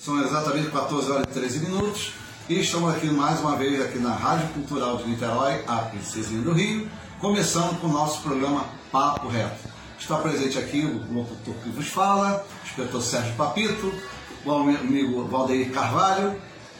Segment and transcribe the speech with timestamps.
[0.00, 2.14] São exatamente 14 horas e 13 minutos
[2.48, 6.52] e estamos aqui mais uma vez aqui na Rádio Cultural de Niterói, a Princesinha do
[6.52, 6.88] Rio,
[7.20, 9.68] começando com o nosso programa Papo Reto.
[9.98, 13.92] Está presente aqui o locutor que vos fala, o inspetor Sérgio Papito,
[14.42, 16.34] o amigo Valdeir Carvalho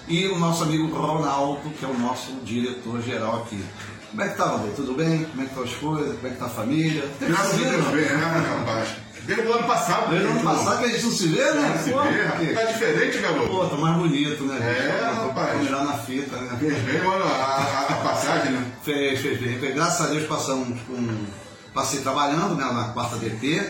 [0.08, 3.62] e o nosso amigo Ronaldo, que é o nosso diretor-geral aqui.
[4.08, 4.74] Como é que tá, Valdeir?
[4.74, 5.24] Tudo bem?
[5.24, 6.16] Como é que estão as coisas?
[6.16, 7.06] Como é que tá a família?
[7.20, 9.09] Graças a Deus, bem, né, rapaz?
[9.24, 10.10] Desde o ano passado.
[10.10, 11.68] Desde o ano passado que a gente não se vê, né?
[11.68, 13.48] Não se vê, tá diferente, garoto.
[13.48, 14.58] Pô, tá mais bonito, né?
[14.58, 15.60] É, rapaz.
[15.62, 16.56] Mirar na fita, né?
[16.58, 18.72] Fez bem, mano, a, a, passagem, né?
[18.82, 19.74] Fez, fez bem.
[19.74, 21.40] Graças a Deus passamos com.
[21.72, 23.62] Passei trabalhando né, na quarta DP,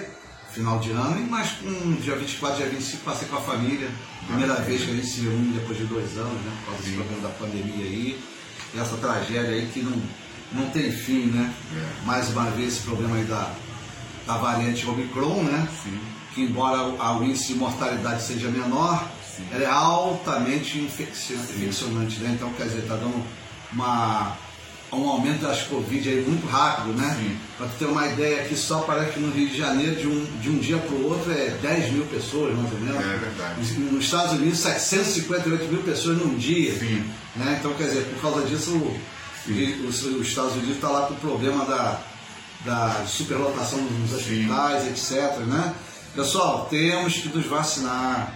[0.53, 3.89] final de ano, mas com dia 24, dia 25 passei com a família.
[4.27, 6.53] Primeira ah, vez que a gente se reúne depois de dois anos, né?
[6.61, 8.19] Por causa desse problema da pandemia aí.
[8.73, 10.01] E essa tragédia aí que não,
[10.53, 11.53] não tem fim, né?
[11.75, 12.07] É.
[12.07, 13.53] Mais uma vez esse problema aí da,
[14.27, 15.69] da variante Omicron, né?
[15.83, 15.99] Sim.
[16.35, 19.05] Que embora o índice de mortalidade seja menor,
[19.37, 19.43] Sim.
[19.53, 22.33] ela é altamente infeccionante, né?
[22.35, 23.23] Então, quer dizer, está dando
[23.73, 24.37] uma,
[24.93, 27.37] um aumento das Covid aí muito rápido, né?
[27.57, 30.51] Para ter uma ideia aqui, só parece que no Rio de Janeiro, de um, de
[30.51, 33.01] um dia para o outro, é 10 mil pessoas, mais ou menos.
[33.01, 33.73] É verdade.
[33.79, 36.79] Nos Estados Unidos, 758 mil pessoas num dia.
[36.79, 37.05] Sim.
[37.37, 37.57] Né?
[37.59, 38.81] Então, quer dizer, por causa disso,
[39.89, 42.01] os Estados Unidos está lá com o problema da
[42.65, 45.39] da superlotação nos hospitais, etc.
[45.41, 45.75] Né?
[46.15, 48.35] Pessoal, temos que nos vacinar.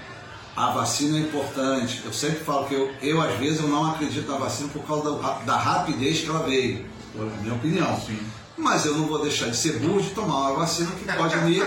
[0.56, 2.02] A vacina é importante.
[2.04, 5.18] Eu sempre falo que eu, eu às vezes, eu não acredito na vacina por causa
[5.18, 6.86] da, da rapidez que ela veio.
[7.16, 8.00] É minha opinião.
[8.00, 8.18] Sim.
[8.56, 11.60] Mas eu não vou deixar de ser burro de tomar uma vacina que pode me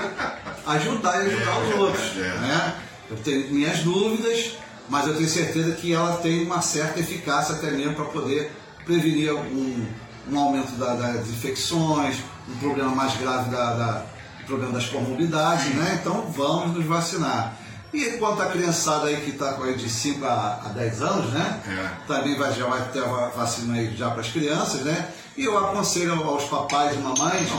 [0.66, 2.18] ajudar e ajudar os outros.
[2.18, 2.40] É, é.
[2.40, 2.76] Né?
[3.10, 4.54] Eu tenho minhas dúvidas,
[4.90, 8.52] mas eu tenho certeza que ela tem uma certa eficácia até mesmo para poder
[8.86, 9.86] prevenir um,
[10.30, 14.06] um aumento da, das infecções, um problema mais grave da, da
[14.48, 16.00] problema das comorbidades, né?
[16.02, 17.54] Então vamos nos vacinar.
[17.94, 21.32] E quanto à criançada aí que está com aí de 5 a, a 10 anos,
[21.32, 21.62] né?
[21.68, 22.08] É.
[22.08, 25.10] Também vai, já vai ter a vacina aí já para as crianças, né?
[25.38, 27.50] E eu aconselho aos papais e mamães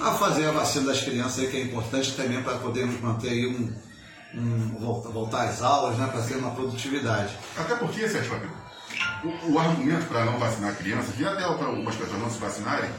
[0.00, 3.46] a fazer a vacina das crianças aí, que é importante também para podermos manter aí
[3.46, 3.72] um,
[4.34, 6.08] um voltar, voltar às aulas, né?
[6.10, 7.36] Para ter uma produtividade.
[7.56, 8.40] Até porque, Sérgio
[9.24, 12.90] o, o argumento para não vacinar crianças, e até para algumas pessoas não se vacinarem,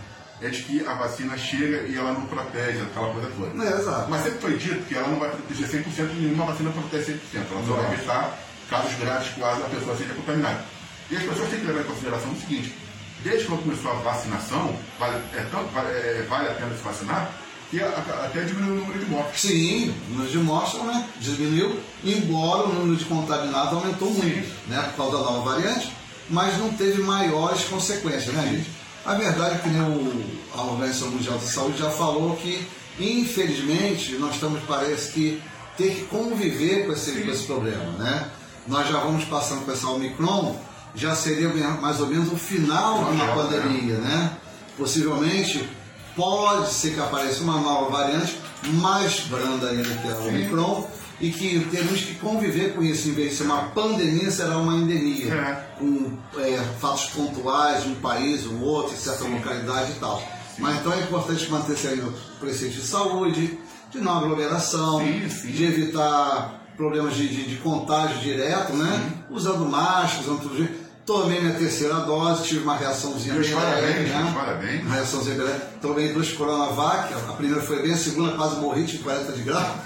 [0.41, 3.63] é de que a vacina chega e ela não protege aquela coisa toda.
[3.63, 4.09] É, exato.
[4.09, 7.19] Mas sempre foi dito que ela não vai proteger 100% e nenhuma vacina protege 100%.
[7.51, 8.39] Ela só vai evitar
[8.69, 10.63] casos graves caso a pessoa seja contaminada.
[11.09, 12.75] E as pessoas têm que levar em consideração o seguinte:
[13.23, 17.31] desde quando começou a vacinação, vale, é tanto, vale, é, vale a pena se vacinar,
[17.71, 19.41] que até diminuiu o número de mortes.
[19.41, 24.81] Sim, o número de mortes né, diminuiu, embora o número de contaminados aumentou muito, né,
[24.89, 25.91] por causa da nova variante,
[26.29, 28.76] mas não teve maiores consequências, né, gente?
[29.07, 32.68] A verdade é que nem o, a Organização Mundial de Saúde já falou que,
[33.00, 35.41] infelizmente, nós estamos, parece que,
[35.78, 38.29] ter que conviver com esse, com esse problema, né?
[38.67, 40.59] Nós já vamos passando com essa Omicron,
[40.94, 44.34] já seria mais ou menos o final de uma pandemia, né?
[44.75, 45.69] Possivelmente,
[46.13, 48.38] pode ser que apareça uma nova variante
[48.73, 50.85] mais branda ainda que a Omicron,
[51.19, 54.75] e que temos que conviver com isso, em vez de ser uma pandemia, será uma
[54.75, 55.67] endemia, é.
[55.79, 59.33] com é, fatos pontuais de um país, um outro, em certa Sim.
[59.33, 60.19] localidade e tal.
[60.19, 60.61] Sim.
[60.61, 65.63] Mas então é importante manter-se aí no preceito de saúde, de não aglomeração, Sim, de
[65.63, 69.13] evitar problemas de, de, de contágio direto, né?
[69.31, 74.34] Usando máscara, usando tudo Tomei minha terceira dose, tive uma reaçãozinha bem parabéns, né?
[74.35, 74.81] parabéns.
[74.81, 79.03] Uma reaçãozinha bem Tomei duas Coronavac, a primeira foi bem, a segunda quase morri, tive
[79.03, 79.79] 40 de grau.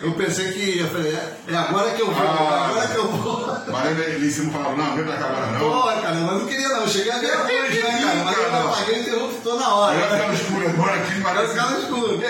[0.00, 3.08] Eu pensei que ia, falei, é, é agora que eu vou, ah, agora que eu
[3.08, 3.46] vou.
[3.72, 5.60] Mas ele em cima falava, não, vem pra cá agora não.
[5.60, 8.24] Pô, cara, mas não queria não, eu cheguei a ver hoje, né, cara?
[8.24, 9.98] Mas eu apaguei o interruptor na hora.
[9.98, 12.22] Vai ficar no escuro agora aqui, vai ficar no escuro.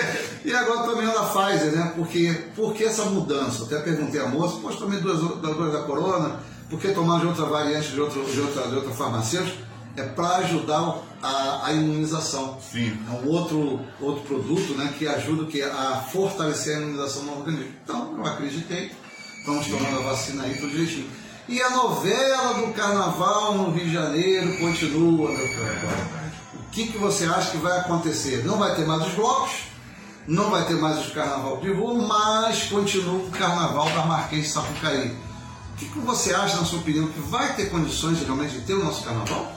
[0.43, 1.93] E agora tomei da Pfizer, né?
[1.95, 3.65] Porque, por que essa mudança?
[3.65, 6.39] Até perguntei à moça, poxa, tomei duas, duas da Corona
[6.69, 9.64] porque tomar de outra variante de, outro, de, outra, de outra farmacêutica
[9.95, 12.57] é para ajudar a, a, imunização.
[12.59, 12.97] Sim.
[13.07, 17.71] É um outro, outro produto né, que ajuda que a fortalecer a imunização no organismo.
[17.83, 18.91] Então, eu acreditei.
[19.39, 21.07] Estamos tomando a vacina aí tudo direitinho.
[21.47, 26.25] E a novela do carnaval no Rio de Janeiro continua, meu cara.
[26.55, 28.43] O que, que você acha que vai acontecer?
[28.43, 29.51] Não vai ter mais os blocos,
[30.27, 34.49] não vai ter mais os carnaval de rua, mas continua o carnaval da Marquês de
[34.49, 35.15] Sapucaí.
[35.73, 38.73] O que, que você acha, na sua opinião, que vai ter condições realmente de ter
[38.73, 39.51] o nosso carnaval?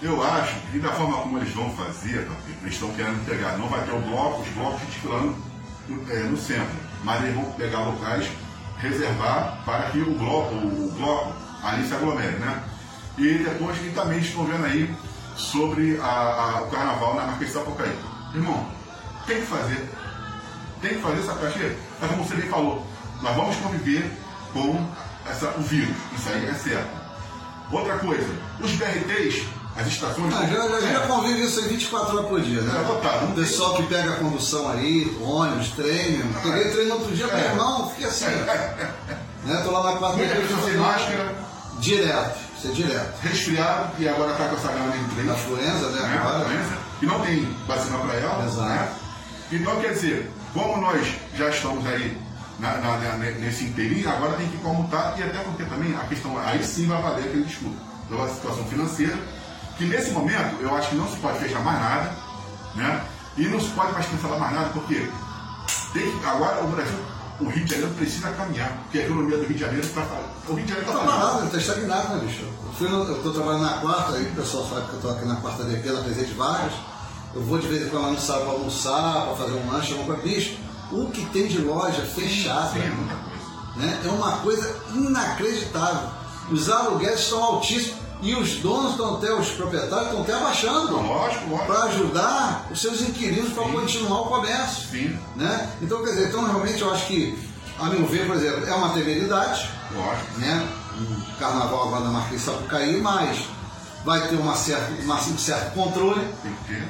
[0.00, 2.28] Eu acho que da forma como eles vão fazer,
[2.62, 5.36] eles estão querendo pegar, não vai ter o bloco, os blocos circulando
[6.08, 8.30] é, no centro, mas eles vão pegar locais,
[8.78, 11.34] reservar para que o bloco, o bloco
[11.64, 12.62] ali se aglomere, né?
[13.16, 14.94] E depois que também estão vendo aí
[15.36, 17.98] sobre a, a, o carnaval na Marquês de Sapucaí.
[18.32, 18.68] Irmão,
[19.26, 19.88] tem que fazer.
[20.80, 21.76] Tem que fazer essa caixinha.
[22.00, 22.86] Mas como você bem falou,
[23.20, 24.08] nós vamos conviver
[24.52, 24.88] com
[25.28, 25.96] essa, o vírus.
[26.16, 26.98] Isso aí é certo.
[27.72, 29.44] Outra coisa, os BRTs,
[29.78, 30.34] as estações.
[30.34, 32.82] Ah, já, já, já é, convive isso aí 24 horas por dia, né?
[32.84, 33.30] É, lotado.
[33.30, 36.42] O pessoal que pega a condução aí, ônibus, trem, meu irmão.
[36.42, 37.44] Peguei trem no outro dia, meu É.
[37.44, 38.26] irmão, fiquei assim.
[39.44, 39.62] né?
[39.64, 41.34] Tô lá na quarta pessoa sem máscara,
[41.80, 43.20] Direto, isso é direto.
[43.22, 45.26] resfriado e agora está com essa grana em três.
[45.28, 46.02] Da influenza, né?
[46.02, 46.44] né, Agora.
[46.44, 48.44] doença, que não tem vacina para ela.
[48.44, 48.68] Exato.
[48.68, 48.88] Né?
[49.52, 52.18] Então, quer dizer, como nós já estamos aí
[52.58, 56.36] na- na- na- nesse inteirinho, agora tem que comutar e até porque também a questão,
[56.36, 57.76] aí sim vai valer aquele discurso
[58.10, 59.16] da situação financeira,
[59.78, 62.12] que nesse momento eu acho que não se pode fechar mais nada,
[62.74, 63.04] né?
[63.36, 65.08] E não se pode mais cancelar mais nada, porque
[65.92, 66.98] tem que, agora o Brasil,
[67.40, 70.02] o Rio de Janeiro precisa caminhar, porque a economia do Rio de Janeiro está
[70.48, 72.44] O Rio de Janeiro Tá está parado, tá estagnado, né, bicho?
[72.80, 75.64] Eu, tô trabalhando na quarta, aí o pessoal sabe que eu tô aqui na quarta
[75.64, 76.72] DP, na Presidente Vargas.
[77.34, 79.92] Eu vou de vez em quando lá no sábado pra almoçar, pra fazer um lanche,
[79.92, 80.34] alguma coisa.
[80.34, 80.58] Bicho,
[80.90, 83.76] o que tem de loja fechada, Sim, é muita coisa.
[83.76, 84.00] né?
[84.04, 86.08] É uma coisa inacreditável.
[86.50, 91.50] Os aluguéis estão altíssimos e os donos estão até, os proprietários estão até abaixando Lógico,
[91.50, 91.66] lógico.
[91.72, 94.88] para ajudar os seus inquilinos para continuar o comércio.
[94.90, 95.68] Sim, Né?
[95.80, 97.38] Então, quer dizer, então realmente eu acho que,
[97.78, 100.38] a meu ver, por exemplo, é uma temeridade, lógico.
[100.38, 100.68] né?
[101.00, 103.38] O carnaval agora da Marquês Sapucaí, mas
[104.04, 106.26] vai ter uma certa, uma- um certo controle.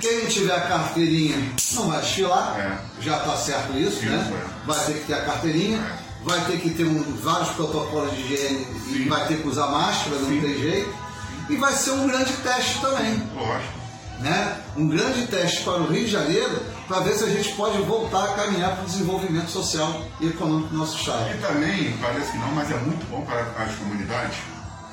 [0.01, 3.03] Quem não tiver a carteirinha não vai desfilar, É.
[3.03, 4.33] já está certo isso, Isso, né?
[4.33, 4.67] é.
[4.67, 6.25] Vai ter que ter a carteirinha, É.
[6.25, 9.09] vai ter que ter um- vários protocolos de higiene e Sim.
[9.11, 10.41] vai ter que usar máscara, não Sim.
[10.41, 11.08] tem jeito.
[11.49, 13.73] E vai ser um grande teste também Lógico.
[14.21, 14.61] né?
[14.77, 18.25] um grande teste para o Rio de Janeiro para ver se a gente pode voltar
[18.25, 21.31] a caminhar para o desenvolvimento social e econômico do nosso Estado.
[21.35, 24.39] E também, parece que não, mas é muito bom para as comunidades,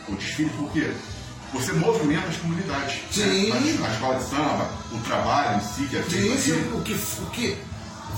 [0.09, 0.91] o desfile, porque
[1.53, 2.99] você movimenta as comunidades.
[3.11, 3.49] Sim.
[3.49, 3.79] Né?
[3.81, 6.73] A, a escola de samba, o trabalho em si, que é feito ali.
[6.73, 7.57] o que, o que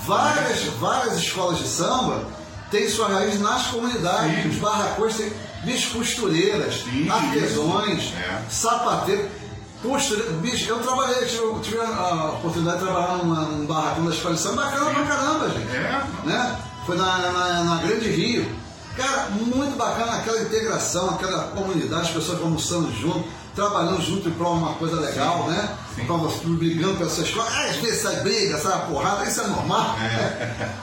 [0.04, 2.26] várias, várias escolas de samba
[2.70, 4.48] têm sua raiz nas comunidades, Sim.
[4.50, 5.32] os barracões têm
[5.64, 8.12] bicho costureiras, Sim, artesões.
[8.14, 8.42] É.
[8.50, 9.38] sapateiros.
[10.40, 14.40] Bicho, eu trabalhei, tive, tive a oportunidade de trabalhar numa, num barracão da escola de
[14.40, 15.76] samba, bacana pra caramba, gente.
[15.76, 16.58] É, né?
[16.84, 18.44] Foi na, na, na Grande Rio.
[18.96, 23.24] Cara, muito bacana aquela integração, aquela comunidade, as pessoas almoçando junto,
[23.58, 25.76] trabalhando junto de uma coisa legal, né?
[25.96, 26.04] Sim.
[26.04, 26.16] Pra
[26.54, 27.48] brigando pela sua escola.
[27.50, 29.96] Ah, às vezes sai briga, sai porrada, isso é normal.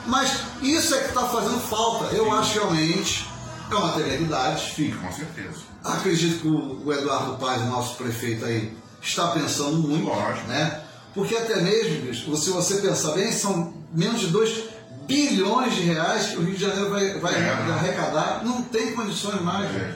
[0.05, 2.13] Mas isso é que está fazendo falta.
[2.13, 3.29] Eu acho que realmente
[3.71, 4.73] é uma temeridade.
[4.75, 5.55] sim, com certeza.
[5.85, 10.47] Acredito que o, Eduardo Paz, nosso prefeito aí, está pensando muito, Lógico.
[10.47, 10.81] né?
[11.13, 14.63] Porque até mesmo, bicho, se você pensar bem, são menos de 2
[15.07, 17.49] bilhões de reais que o Rio de Janeiro vai, vai É.
[17.73, 18.41] arrecadar.
[18.43, 19.65] Não tem condições mais.
[19.75, 19.95] É.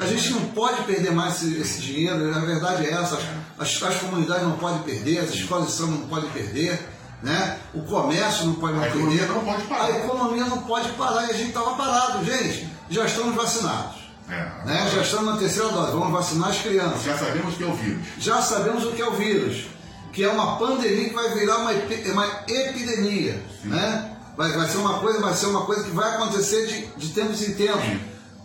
[0.00, 3.18] A gente não pode perder mais esse, esse dinheiro, a verdade é essa.
[3.58, 6.80] As, as comunidades não podem perder, as escolas de samba não podem perder,
[7.22, 7.58] né?
[7.74, 9.34] o comércio não pode mais A economia perder.
[9.34, 9.84] não pode parar.
[9.84, 12.24] A economia não pode parar e a gente estava parado.
[12.24, 14.00] Gente, já estamos vacinados.
[14.28, 14.64] É.
[14.64, 14.90] Né?
[14.94, 17.02] Já estamos na terceira dose, vamos vacinar as crianças.
[17.02, 18.06] Já sabemos que é o vírus.
[18.18, 19.64] Já sabemos o que é o vírus,
[20.12, 23.42] que é uma pandemia que vai virar uma, uma epidemia.
[23.64, 24.09] Né?
[24.36, 27.42] Vai, vai ser uma coisa, vai ser uma coisa que vai acontecer de, de tempos
[27.42, 27.84] em tempos.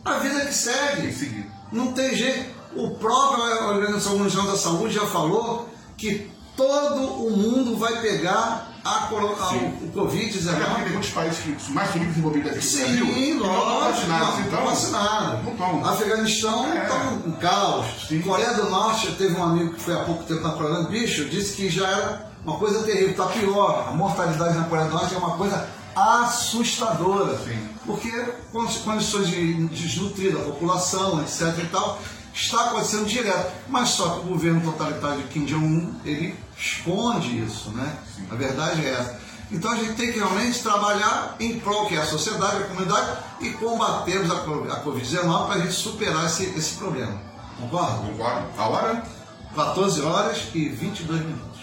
[0.04, 1.46] A vida que segue.
[1.72, 2.54] Não tem jeito.
[2.76, 8.90] O próprio Organização Mundial da Saúde já falou que todo o mundo vai pegar a,
[9.08, 9.10] a-
[9.82, 10.50] o Covid-19.
[10.54, 14.28] Até porque tem muitos países que mais subdesenvolvidos aqui Sim, Brasil que não lógico, vacinados.
[14.36, 15.44] não, Então, não vacinados.
[15.46, 15.86] Não estão.
[15.86, 16.84] Afeganistão É.
[16.84, 17.86] está um caos.
[18.08, 18.22] Sim.
[18.22, 21.25] Coreia do Norte, teve um amigo que foi há pouco tempo na Coreia do bicho,
[21.25, 23.86] disse que já era uma coisa terrível, está pior.
[23.90, 27.38] A mortalidade na Coreia do Norte é uma coisa assustadora.
[27.40, 27.68] Sim.
[27.86, 28.12] Porque
[28.52, 32.00] con- condições de desnutrir da população, etc e tal,
[32.34, 33.52] está acontecendo direto.
[33.68, 37.94] Mas só que o governo totalitário de Kim Jong-un, ele esconde isso, né?
[38.32, 39.20] A verdade é essa.
[39.52, 43.18] Então a gente tem que realmente trabalhar em prol que é a sociedade, a comunidade
[43.42, 47.14] e combatermos a co- a Covid-19 para a gente superar esse, esse problema.
[47.60, 47.98] Concorda?
[48.08, 48.48] Concordo.
[48.58, 49.04] A hora?
[49.56, 51.55] 14 horas e 22 minutos.